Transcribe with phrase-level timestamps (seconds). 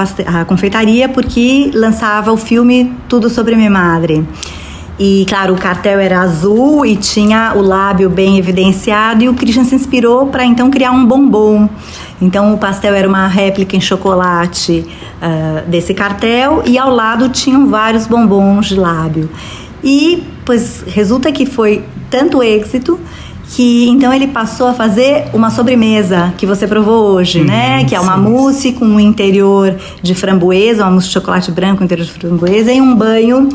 [0.40, 4.24] à confeitaria porque lançava o filme Tudo Sobre Minha Madre.
[4.98, 9.64] E claro, o cartel era azul e tinha o lábio bem evidenciado e o Christian
[9.64, 11.68] se inspirou para então criar um bombom.
[12.22, 14.86] Então o pastel era uma réplica em chocolate
[15.20, 19.28] uh, desse cartel e ao lado tinham vários bombons de lábio.
[19.86, 22.98] E pois resulta que foi tanto êxito
[23.50, 27.84] que então ele passou a fazer uma sobremesa que você provou hoje, né?
[27.84, 28.20] Que é uma sim.
[28.20, 32.80] mousse com um interior de framboesa, uma mousse de chocolate branco, interior de framboesa e
[32.80, 33.48] um banho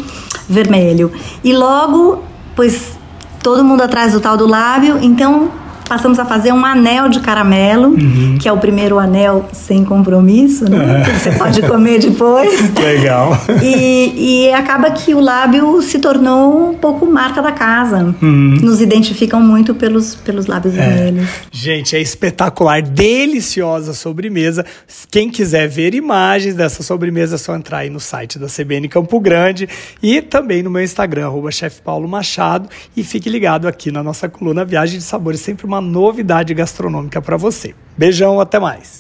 [0.48, 1.12] vermelho.
[1.44, 2.24] E logo,
[2.56, 2.98] pois
[3.44, 5.52] todo mundo atrás do tal do lábio, então
[5.92, 8.38] passamos a fazer um anel de caramelo, uhum.
[8.40, 11.04] que é o primeiro anel sem compromisso, né?
[11.20, 12.72] Você pode comer depois.
[12.80, 13.38] Legal.
[13.62, 18.16] E, e, acaba que o lábio se tornou um pouco marca da casa.
[18.22, 18.60] Uhum.
[18.62, 20.78] Nos identificam muito pelos, pelos lábios é.
[20.78, 21.30] vermelhos.
[21.52, 24.66] Gente, é espetacular, deliciosa sobremesa.
[25.10, 29.20] Quem quiser ver imagens dessa sobremesa, é só entrar aí no site da CBN Campo
[29.20, 29.68] Grande
[30.02, 31.50] e também no meu Instagram, arroba
[31.84, 32.70] Paulo Machado.
[32.96, 37.76] E fique ligado aqui na nossa coluna Viagem de Sabores, sempre novidade gastronômica para você.
[37.98, 39.00] Beijão, até mais.